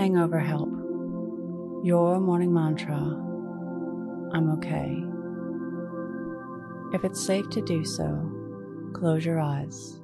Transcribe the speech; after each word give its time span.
Hangover 0.00 0.40
Help. 0.40 0.70
Your 1.84 2.20
morning 2.20 2.54
mantra 2.54 2.96
I'm 4.32 4.50
okay. 4.52 4.96
If 6.94 7.04
it's 7.04 7.22
safe 7.22 7.50
to 7.50 7.60
do 7.60 7.84
so, 7.84 8.08
close 8.94 9.26
your 9.26 9.38
eyes 9.38 10.00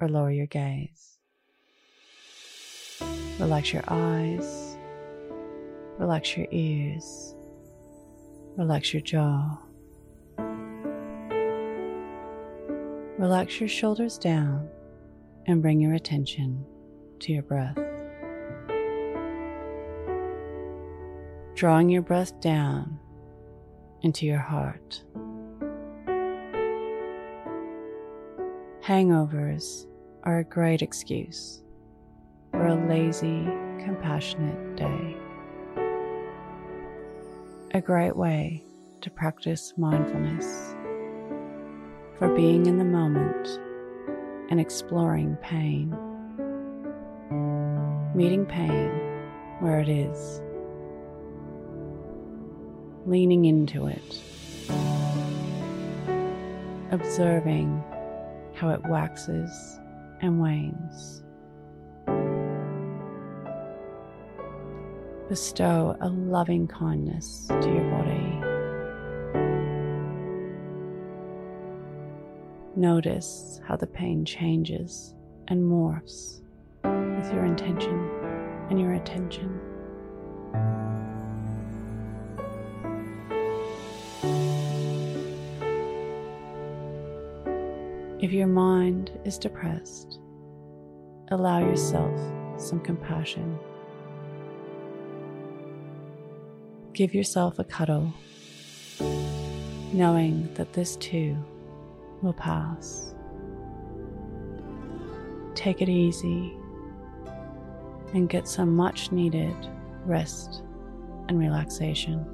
or 0.00 0.08
lower 0.08 0.30
your 0.30 0.46
gaze. 0.46 1.18
Relax 3.40 3.72
your 3.72 3.82
eyes, 3.88 4.76
relax 5.98 6.36
your 6.36 6.46
ears, 6.52 7.34
relax 8.56 8.92
your 8.92 9.02
jaw. 9.02 9.58
Relax 13.18 13.58
your 13.58 13.68
shoulders 13.68 14.18
down 14.18 14.68
and 15.48 15.60
bring 15.60 15.80
your 15.80 15.94
attention 15.94 16.64
to 17.18 17.32
your 17.32 17.42
breath. 17.42 17.76
Drawing 21.54 21.90
your 21.90 22.02
breath 22.02 22.40
down 22.40 22.98
into 24.00 24.26
your 24.26 24.38
heart. 24.38 25.02
Hangovers 28.82 29.86
are 30.24 30.38
a 30.38 30.44
great 30.44 30.82
excuse 30.82 31.62
for 32.50 32.66
a 32.66 32.88
lazy, 32.88 33.44
compassionate 33.84 34.76
day. 34.76 35.16
A 37.74 37.80
great 37.80 38.16
way 38.16 38.64
to 39.02 39.10
practice 39.10 39.74
mindfulness, 39.76 40.74
for 42.18 42.34
being 42.34 42.66
in 42.66 42.78
the 42.78 42.84
moment 42.84 43.60
and 44.50 44.58
exploring 44.60 45.36
pain, 45.36 45.90
meeting 48.14 48.46
pain 48.46 48.90
where 49.60 49.80
it 49.80 49.88
is, 49.88 50.42
leaning 53.06 53.44
into 53.44 53.86
it, 53.86 54.20
observing 56.90 57.82
how 58.54 58.70
it 58.70 58.80
waxes 58.86 59.80
and 60.20 60.40
wanes. 60.40 61.22
Bestow 65.28 65.96
a 66.00 66.08
loving 66.08 66.68
kindness 66.68 67.46
to 67.48 67.72
your 67.72 67.90
body. 67.90 68.38
Notice 72.76 73.60
how 73.66 73.76
the 73.76 73.86
pain 73.86 74.24
changes 74.24 75.14
and 75.48 75.62
morphs 75.62 76.40
with 76.84 77.32
your 77.32 77.44
intention 77.44 78.08
and 78.70 78.80
your 78.80 78.92
attention. 78.94 79.60
If 88.22 88.30
your 88.30 88.46
mind 88.46 89.10
is 89.24 89.36
depressed, 89.36 90.20
allow 91.32 91.58
yourself 91.58 92.16
some 92.56 92.78
compassion. 92.78 93.58
Give 96.92 97.12
yourself 97.12 97.58
a 97.58 97.64
cuddle, 97.64 98.14
knowing 99.92 100.54
that 100.54 100.72
this 100.72 100.94
too 100.98 101.36
will 102.22 102.32
pass. 102.32 103.12
Take 105.56 105.82
it 105.82 105.88
easy 105.88 106.56
and 108.14 108.28
get 108.28 108.46
some 108.46 108.76
much 108.76 109.10
needed 109.10 109.56
rest 110.06 110.62
and 111.28 111.40
relaxation. 111.40 112.24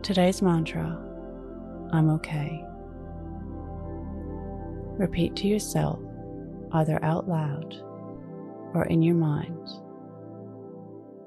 Today's 0.00 0.40
mantra 0.40 1.13
I'm 1.94 2.10
okay. 2.10 2.64
Repeat 4.98 5.36
to 5.36 5.46
yourself, 5.46 6.00
either 6.72 6.98
out 7.04 7.28
loud 7.28 7.72
or 8.74 8.84
in 8.86 9.00
your 9.00 9.14
mind, 9.14 9.68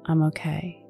I'm 0.08 0.24
okay. 0.24 0.84